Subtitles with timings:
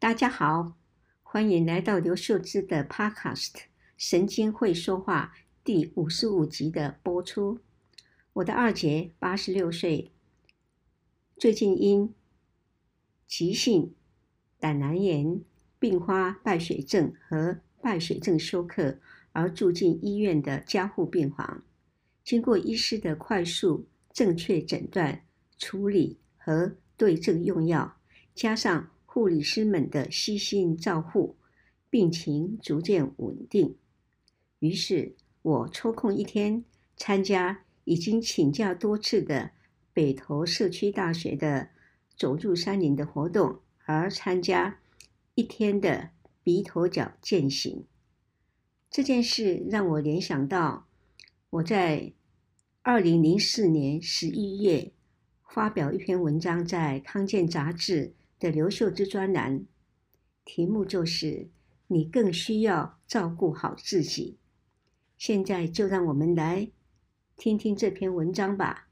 [0.00, 0.76] 大家好，
[1.24, 3.50] 欢迎来到刘秀芝的 Podcast
[3.96, 5.32] 《神经会说话》
[5.64, 7.58] 第五十五集的播出。
[8.34, 10.12] 我的二姐八十六岁，
[11.36, 12.14] 最近因
[13.26, 13.92] 急性
[14.60, 15.40] 胆囊炎、
[15.80, 19.00] 并发败血症和败血症休克
[19.32, 21.64] 而住进医院的加护病房。
[22.22, 25.24] 经过医师的快速、正确诊断、
[25.58, 27.96] 处理和对症用药，
[28.32, 31.34] 加上护理师们的悉心照护，
[31.90, 33.74] 病情逐渐稳定。
[34.60, 36.64] 于是，我抽空一天
[36.96, 39.50] 参加已经请假多次的
[39.92, 41.70] 北投社区大学的
[42.16, 44.78] 走入山林的活动，而参加
[45.34, 46.10] 一天的
[46.44, 47.86] 鼻头角健行。
[48.88, 50.86] 这件事让我联想到
[51.50, 52.12] 我在
[52.82, 54.92] 二零零四年十一月。
[55.50, 59.66] 发表一篇文章在《康健》杂志的刘秀之专栏，
[60.44, 61.48] 题目就是
[61.88, 64.38] “你更需要照顾好自己”。
[65.18, 66.70] 现在就让我们来
[67.36, 68.88] 听听这篇文章吧。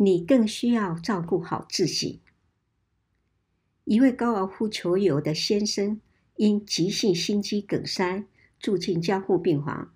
[0.00, 2.20] 你更需要照顾好自己。
[3.82, 6.00] 一位高尔夫球友的先生
[6.38, 8.24] 因急性心肌梗塞
[8.60, 9.92] 住进加护病房，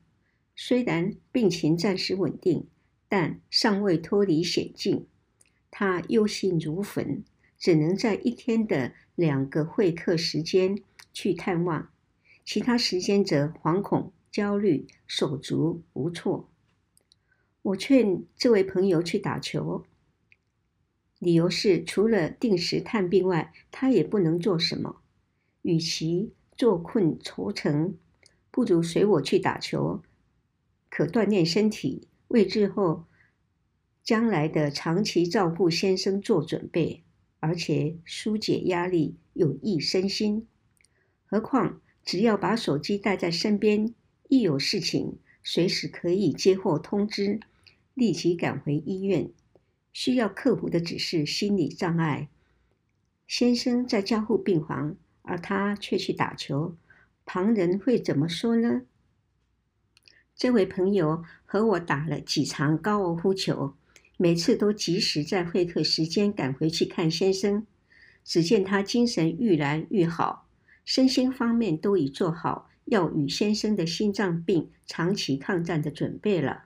[0.57, 2.67] 虽然病情暂时稳定，
[3.09, 5.07] 但尚未脱离险境。
[5.71, 7.23] 他忧心如焚，
[7.57, 11.91] 只能在一天的两个会客时间去探望，
[12.45, 16.51] 其他时间则惶恐、焦虑、手足无措。
[17.63, 19.85] 我劝这位朋友去打球。
[21.21, 25.02] 理由是，除了定时探病外，他也不能做什么。
[25.63, 27.97] 与其坐困愁城，
[28.51, 30.03] 不如随我去打球，
[30.91, 33.07] 可锻炼身体，为日后
[34.03, 37.03] 将来的长期照顾先生做准备，
[37.41, 40.47] 而且疏解压力，有益身心。
[41.25, 43.95] 何况，只要把手机带在身边，
[44.29, 47.41] 一有事情，随时可以接获通知，
[47.95, 49.31] 立即赶回医院。
[49.93, 52.29] 需要克服的只是心理障碍。
[53.27, 56.77] 先生在加护病房，而他却去打球，
[57.25, 58.83] 旁人会怎么说呢？
[60.35, 63.75] 这位朋友和我打了几场高尔夫球，
[64.17, 67.67] 每次都及时在会客时间赶回去看先生。
[68.25, 70.49] 只见他精神愈来愈好，
[70.85, 76.65] 身心方面都已做好要与先生的心脏病长期抗战的准备了。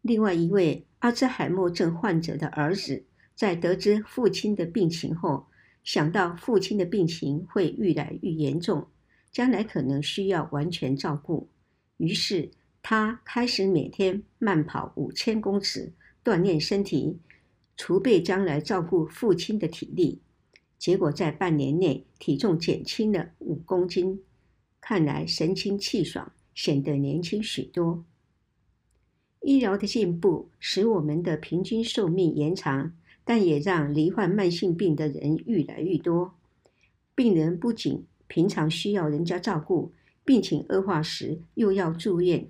[0.00, 3.04] 另外一位阿兹海默症患者的儿子，
[3.34, 5.48] 在得知父亲的病情后，
[5.82, 8.86] 想到父亲的病情会愈来愈严重，
[9.30, 11.48] 将来可能需要完全照顾，
[11.96, 12.50] 于是
[12.82, 15.92] 他开始每天慢跑五千公尺，
[16.24, 17.18] 锻炼身体，
[17.76, 20.20] 储备将来照顾父亲的体力。
[20.78, 24.22] 结果在半年内，体重减轻了五公斤，
[24.80, 28.04] 看来神清气爽，显得年轻许多。
[29.40, 36.34] 医疗的进步使我们的平均寿命延长，但也让罹患慢性病的人愈来愈多。
[37.14, 39.92] 病人不仅平常需要人家照顾，
[40.24, 42.48] 病情恶化时又要住院，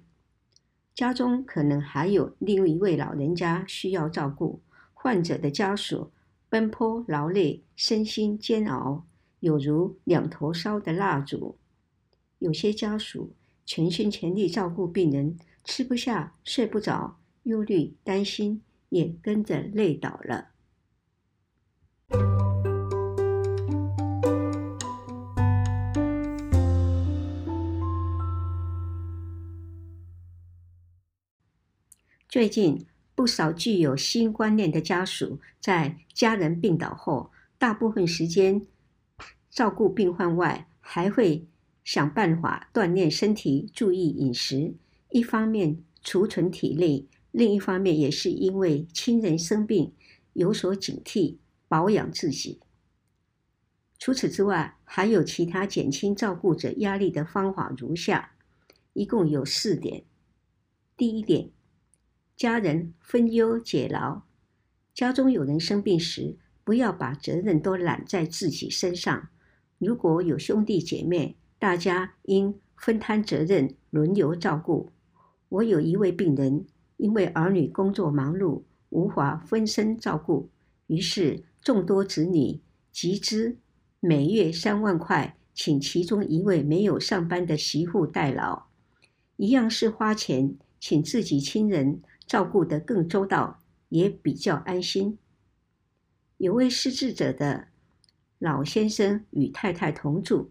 [0.95, 4.61] 家中可能还有另一位老人家需要照顾。
[4.93, 6.11] 患者的家属
[6.49, 9.05] 奔波劳累，身心煎熬，
[9.41, 11.57] 有如两头烧的蜡烛。
[12.39, 13.33] 有些家属
[13.67, 15.37] 全心全力照顾病人。
[15.65, 20.52] 吃不下，睡不着，忧虑、担心也跟着累倒了。
[32.33, 38.67] 最近，不少具有新观念的家属，在家人病倒后，大部分时间
[39.51, 41.47] 照顾病患外，还会
[41.85, 44.73] 想办法锻炼身体，注意饮食。
[45.11, 49.93] 一方面储存体力，另一方面也是因为亲人生病，
[50.33, 51.37] 有所警惕，
[51.69, 52.61] 保养自己。
[53.99, 58.33] 除此之外，还有其他减轻照顾者压力的方法如下，
[58.95, 60.05] 一共有四点。
[60.97, 61.51] 第一点，
[62.37, 64.23] 家人分忧解劳。
[64.95, 69.29] 家中有人生病时，不要把责任都揽在自己身上。
[69.79, 74.91] 如果有兄弟姐妹，大家应分摊责任，轮流照顾。
[75.49, 80.49] 我有一位病人，因为儿女工作忙碌，无法分身照顾，
[80.87, 83.57] 于是众多子女集资，
[84.01, 88.65] 每月三万块请其中一位没有上班的媳妇代劳，
[89.37, 92.01] 一样是花钱，请自己亲人
[92.33, 95.19] 照顾得更周到，也比较安心。
[96.39, 97.69] 有位失智者的
[98.39, 100.49] 老先生与太太同住，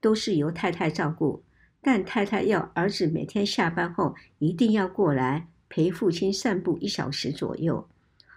[0.00, 1.42] 都是由太太照顾，
[1.82, 7.88] 但太太要儿子每天下班后一定要过来陪父亲散步一小时左右，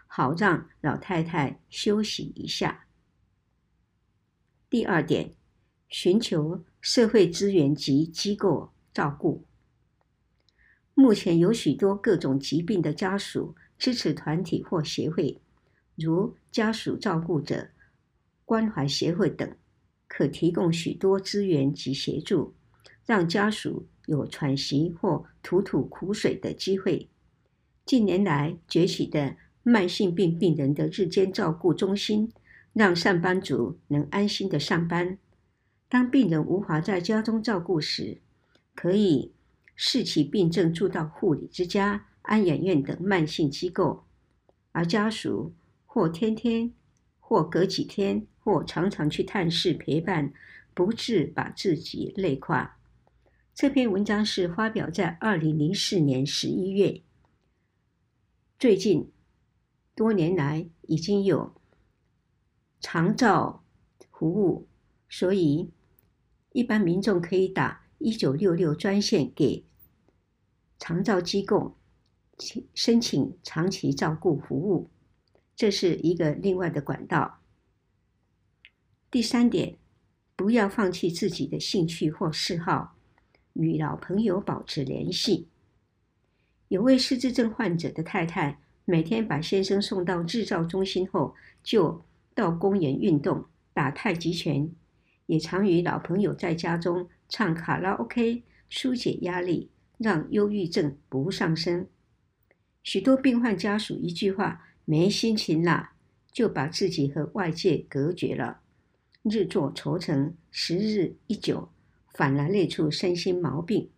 [0.07, 2.87] 好让老太太休息一下。
[4.71, 5.35] 第二点，
[5.87, 9.43] 寻求社会资源及机构照顾。
[10.99, 15.39] 目前有许多各种疾病的家属支持团体或协会，
[15.95, 17.67] 如家属照顾者
[18.43, 19.47] 关怀协会等，
[20.07, 22.55] 可提供许多资源及协助，
[23.05, 27.07] 让家属有喘息或吐吐苦水的机会。
[27.85, 32.33] 近年来崛起的慢性病病人的日间照顾中心。
[32.73, 35.17] 让上班族能安心的上班。
[35.89, 38.19] 当病人无法在家中照顾时，
[38.75, 39.31] 可以
[39.77, 44.03] 视其病症住到护理之家、安养院等慢性机构，
[44.73, 45.53] 而家属
[45.85, 46.73] 或天天、
[47.21, 50.33] 或隔几天、或常常去探视陪伴，
[50.73, 52.77] 不致把自己累垮。
[53.55, 57.01] 这篇文章是发表在二零零四年十一月。
[58.59, 59.09] 最近
[59.95, 61.55] 多年来已经有。
[62.79, 63.63] 长照
[64.11, 64.67] 服务，
[65.09, 65.71] 所以
[66.51, 69.65] 一般民众可以打一九六六专线给
[70.77, 71.75] 长照机构，
[72.73, 74.89] 申请长期照顾服务，
[75.55, 77.39] 这是一个另外的管道。
[79.09, 79.77] 第三点，
[80.35, 82.95] 不要放弃自己的兴趣或嗜好，
[83.53, 85.47] 与老朋友保持联系。
[86.67, 91.33] 有位失智症患者的太太，每天把先生送到日照中心后，
[91.63, 92.03] 就
[92.35, 94.69] 到公园运动、打太极拳，
[95.25, 101.87] 也常与老朋友在家中唱卡拉 OK，疏解压力，让忧郁症不上升。
[102.83, 105.93] 许多病患家属一句话“没心情啦”，
[106.31, 108.61] 就把自己和外界隔绝了，
[109.23, 111.69] 日作愁成，时日一久，
[112.13, 113.89] 反而累出身心毛病。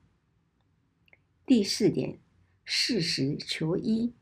[1.46, 2.20] 第四点，
[2.64, 4.14] 适时求医，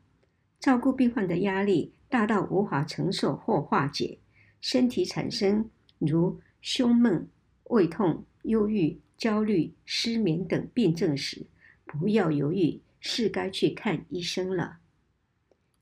[0.58, 1.92] 照顾病患的压力。
[2.10, 4.18] 大到无法承受或化解，
[4.62, 5.68] 身体产生
[5.98, 7.28] 如胸闷、
[7.64, 11.46] 胃痛、忧郁、焦虑、失眠等病症时，
[11.84, 14.78] 不要犹豫，是该去看医生了。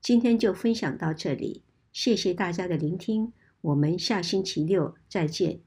[0.01, 1.61] 今天就分享到这里，
[1.91, 5.66] 谢谢大家的聆听，我们下星期六再见。